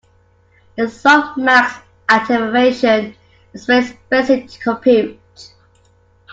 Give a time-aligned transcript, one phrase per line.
[0.77, 3.15] The softmax activation
[3.53, 5.19] is very expensive to compute.